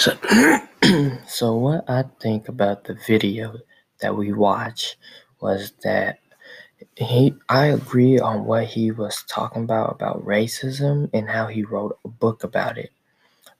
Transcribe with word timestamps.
So, 0.00 0.16
so 1.28 1.56
what 1.56 1.84
I 1.86 2.04
think 2.20 2.48
about 2.48 2.84
the 2.84 2.94
video 3.06 3.58
that 4.00 4.16
we 4.16 4.32
watched 4.32 4.96
was 5.42 5.72
that 5.84 6.20
he 6.96 7.34
I 7.50 7.66
agree 7.66 8.18
on 8.18 8.46
what 8.46 8.64
he 8.64 8.92
was 8.92 9.22
talking 9.28 9.64
about 9.64 9.92
about 9.92 10.24
racism 10.24 11.10
and 11.12 11.28
how 11.28 11.48
he 11.48 11.64
wrote 11.64 11.98
a 12.06 12.08
book 12.08 12.44
about 12.44 12.78
it. 12.78 12.92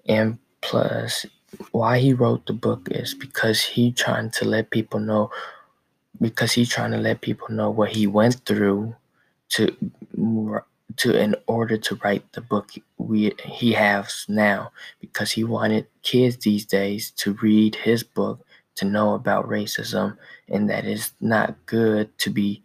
And 0.06 0.38
plus 0.62 1.26
why 1.72 1.98
he 1.98 2.14
wrote 2.14 2.46
the 2.46 2.54
book 2.54 2.88
is 2.90 3.12
because 3.12 3.60
he 3.62 3.92
trying 3.92 4.30
to 4.30 4.46
let 4.46 4.70
people 4.70 4.98
know 4.98 5.30
because 6.22 6.52
he 6.52 6.64
trying 6.64 6.92
to 6.92 6.98
let 6.98 7.20
people 7.20 7.48
know 7.50 7.68
what 7.68 7.90
he 7.90 8.06
went 8.06 8.46
through 8.46 8.96
to 9.50 9.76
to 10.96 11.16
in 11.18 11.34
order 11.46 11.76
to 11.76 11.94
write 12.04 12.32
the 12.32 12.40
book 12.40 12.72
we 12.98 13.32
he 13.44 13.72
has 13.72 14.24
now 14.28 14.72
because 15.00 15.32
he 15.32 15.44
wanted 15.44 15.86
kids 16.02 16.38
these 16.38 16.64
days 16.66 17.10
to 17.12 17.34
read 17.42 17.74
his 17.76 18.02
book 18.02 18.44
to 18.76 18.84
know 18.84 19.14
about 19.14 19.48
racism 19.48 20.16
and 20.48 20.70
that 20.70 20.84
it's 20.86 21.12
not 21.20 21.54
good 21.66 22.16
to 22.18 22.30
be 22.30 22.62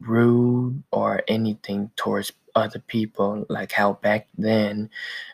rude 0.00 0.82
or 0.90 1.22
anything 1.28 1.90
towards 1.96 2.32
other 2.54 2.78
people. 2.80 3.46
Like 3.48 3.72
how 3.72 3.94
back 3.94 4.28
then 4.36 4.90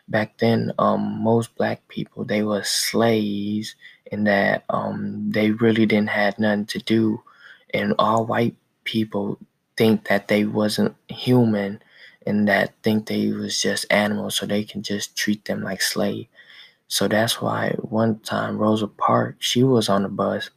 back 0.07 0.37
then 0.37 0.71
um 0.79 1.21
most 1.23 1.55
black 1.55 1.87
people 1.87 2.23
they 2.25 2.43
were 2.43 2.63
slaves 2.63 3.75
and 4.11 4.27
that 4.27 4.63
um 4.69 5.29
they 5.31 5.51
really 5.51 5.85
didn't 5.85 6.09
have 6.09 6.39
nothing 6.39 6.65
to 6.67 6.79
do. 6.79 7.21
And 7.73 7.93
all 7.99 8.25
white 8.25 8.55
people 8.83 9.37
think 9.77 10.07
that 10.07 10.27
they 10.27 10.45
wasn't 10.45 10.95
human 11.07 11.81
and 12.25 12.47
that 12.47 12.73
think 12.83 13.07
they 13.07 13.31
was 13.31 13.61
just 13.61 13.85
animals 13.91 14.35
so 14.35 14.45
they 14.45 14.63
can 14.63 14.83
just 14.83 15.15
treat 15.15 15.45
them 15.45 15.63
like 15.63 15.81
slave. 15.81 16.27
So 16.87 17.07
that's 17.07 17.41
why 17.41 17.75
one 17.81 18.19
time 18.19 18.57
rosa 18.57 18.87
parks 18.87 19.45
she 19.45 19.63
was 19.63 19.89
on 19.89 20.03
the 20.03 20.09
bus 20.09 20.49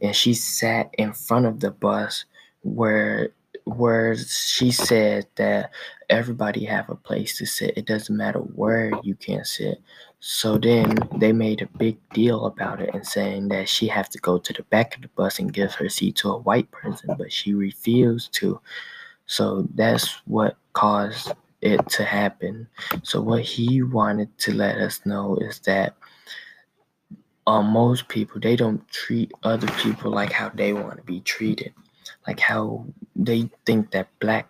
and 0.00 0.14
she 0.14 0.34
sat 0.34 0.90
in 0.98 1.12
front 1.12 1.46
of 1.46 1.60
the 1.60 1.70
bus 1.70 2.24
where 2.62 3.30
where 3.64 4.14
she 4.16 4.70
said 4.70 5.26
that 5.36 5.70
everybody 6.10 6.64
have 6.64 6.90
a 6.90 6.94
place 6.94 7.38
to 7.38 7.46
sit. 7.46 7.76
It 7.76 7.86
doesn't 7.86 8.16
matter 8.16 8.40
where 8.40 8.92
you 9.02 9.14
can 9.14 9.44
sit. 9.44 9.80
So 10.20 10.58
then 10.58 10.98
they 11.16 11.32
made 11.32 11.62
a 11.62 11.78
big 11.78 11.96
deal 12.10 12.46
about 12.46 12.80
it 12.80 12.90
and 12.94 13.06
saying 13.06 13.48
that 13.48 13.68
she 13.68 13.86
have 13.88 14.10
to 14.10 14.18
go 14.18 14.38
to 14.38 14.52
the 14.52 14.62
back 14.64 14.94
of 14.96 15.02
the 15.02 15.08
bus 15.08 15.38
and 15.38 15.52
give 15.52 15.74
her 15.74 15.88
seat 15.88 16.16
to 16.16 16.30
a 16.30 16.38
white 16.38 16.70
person 16.70 17.14
but 17.16 17.32
she 17.32 17.54
refused 17.54 18.32
to. 18.34 18.60
So 19.26 19.66
that's 19.74 20.20
what 20.26 20.56
caused 20.74 21.32
it 21.62 21.88
to 21.88 22.04
happen. 22.04 22.68
So 23.02 23.22
what 23.22 23.42
he 23.42 23.82
wanted 23.82 24.36
to 24.38 24.54
let 24.54 24.76
us 24.76 25.00
know 25.06 25.36
is 25.40 25.58
that 25.60 25.96
um, 27.46 27.66
most 27.66 28.08
people 28.08 28.40
they 28.40 28.56
don't 28.56 28.86
treat 28.88 29.32
other 29.42 29.66
people 29.78 30.10
like 30.10 30.32
how 30.32 30.50
they 30.50 30.72
want 30.72 30.96
to 30.96 31.02
be 31.02 31.20
treated. 31.20 31.72
Like 32.26 32.40
how 32.40 32.86
they 33.16 33.50
think 33.66 33.90
that 33.92 34.08
black 34.20 34.48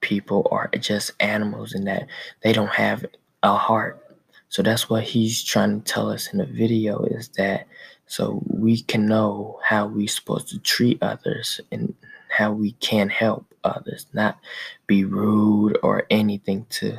people 0.00 0.46
are 0.50 0.68
just 0.78 1.12
animals 1.20 1.72
and 1.72 1.86
that 1.86 2.06
they 2.42 2.52
don't 2.52 2.70
have 2.70 3.04
a 3.42 3.56
heart. 3.56 4.02
So 4.48 4.62
that's 4.62 4.88
what 4.88 5.02
he's 5.04 5.42
trying 5.42 5.82
to 5.82 5.92
tell 5.92 6.10
us 6.10 6.32
in 6.32 6.38
the 6.38 6.46
video 6.46 7.02
is 7.04 7.28
that 7.36 7.66
so 8.06 8.42
we 8.46 8.82
can 8.82 9.06
know 9.06 9.58
how 9.62 9.86
we're 9.86 10.06
supposed 10.08 10.48
to 10.48 10.58
treat 10.60 11.02
others 11.02 11.60
and 11.72 11.94
how 12.28 12.52
we 12.52 12.72
can 12.72 13.08
help 13.08 13.52
others 13.66 14.06
not 14.12 14.38
be 14.86 15.04
rude 15.04 15.78
or 15.82 16.04
anything 16.10 16.66
to 16.70 16.98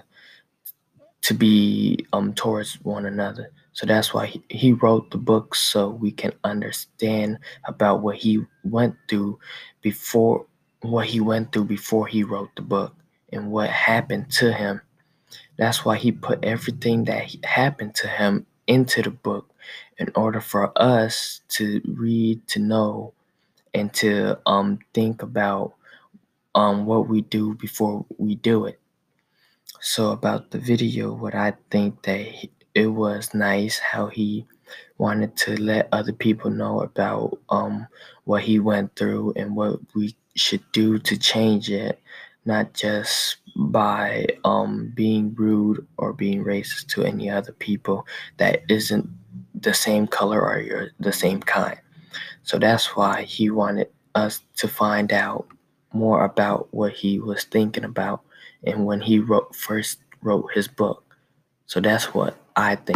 to 1.22 1.34
be 1.34 2.06
um 2.14 2.34
towards 2.34 2.76
one 2.84 3.06
another 3.06 3.52
so 3.74 3.86
that's 3.86 4.12
why 4.14 4.26
he, 4.26 4.44
he 4.50 4.74
wrote 4.74 5.12
the 5.12 5.20
book 5.20 5.54
so 5.54 5.90
we 5.90 6.12
can 6.12 6.34
understand 6.44 7.38
about 7.68 8.02
what 8.02 8.16
he 8.16 8.40
went 8.64 8.96
through 9.08 9.38
before 9.82 10.46
what 10.82 11.06
he 11.06 11.20
went 11.20 11.52
through 11.52 11.66
before 11.66 12.08
he 12.08 12.24
wrote 12.24 12.50
the 12.56 12.62
book 12.62 12.96
and 13.32 13.52
what 13.52 13.70
happened 13.70 14.32
to 14.32 14.52
him. 14.52 14.82
That's 15.58 15.84
why 15.86 15.98
he 15.98 16.12
put 16.12 16.44
everything 16.44 17.04
that 17.06 17.36
happened 17.46 17.96
to 17.96 18.08
him 18.08 18.46
into 18.68 19.02
the 19.02 19.12
book 19.12 19.50
in 19.98 20.10
order 20.16 20.42
for 20.42 20.72
us 20.82 21.42
to 21.50 21.82
read, 21.86 22.48
to 22.50 22.60
know, 22.60 23.14
and 23.74 23.94
to 23.96 24.40
um 24.46 24.80
think 24.94 25.22
about 25.22 25.74
um 26.58 26.88
what 26.88 27.08
we 27.08 27.22
do 27.22 27.54
before 27.56 28.04
we 28.18 28.34
do 28.36 28.66
it. 28.66 28.80
So 29.80 30.10
about 30.12 30.50
the 30.50 30.58
video, 30.58 31.14
what 31.14 31.36
I 31.36 31.54
think 31.70 32.02
that 32.04 32.20
he, 32.20 32.52
it 32.74 32.88
was 32.88 33.34
nice 33.34 33.78
how 33.78 34.08
he 34.08 34.46
wanted 34.98 35.36
to 35.38 35.56
let 35.62 35.88
other 35.92 36.14
people 36.14 36.50
know 36.50 36.82
about 36.82 37.38
um, 37.50 37.88
what 38.26 38.42
he 38.42 38.60
went 38.60 38.96
through 38.96 39.34
and 39.36 39.56
what 39.56 39.80
we 39.94 40.16
should 40.36 40.64
do 40.72 40.98
to 40.98 41.18
change 41.18 41.70
it, 41.70 42.02
not 42.46 42.74
just 42.74 43.38
by 43.56 44.26
um, 44.44 44.92
being 44.96 45.36
rude 45.36 45.86
or 45.98 46.12
being 46.12 46.44
racist 46.44 46.88
to 46.88 47.04
any 47.04 47.30
other 47.30 47.54
people 47.54 48.06
that 48.38 48.64
isn't 48.68 49.08
the 49.54 49.74
same 49.74 50.08
color 50.08 50.42
or 50.42 50.60
you're 50.60 50.90
the 51.00 51.14
same 51.14 51.40
kind. 51.40 51.80
So 52.42 52.58
that's 52.58 52.96
why 52.96 53.22
he 53.22 53.52
wanted 53.52 53.90
us 54.16 54.42
to 54.58 54.68
find 54.68 55.14
out 55.14 55.48
more 55.94 56.26
about 56.26 56.68
what 56.74 56.94
he 56.94 57.20
was 57.20 57.44
thinking 57.44 57.84
about 57.84 58.22
and 58.64 58.86
when 58.86 59.02
he 59.02 59.20
wrote 59.20 59.56
first 59.56 60.00
wrote 60.22 60.52
his 60.54 60.68
book. 60.68 61.18
So 61.66 61.80
that's 61.80 62.14
what 62.14 62.38
I 62.56 62.76
think. 62.76 62.96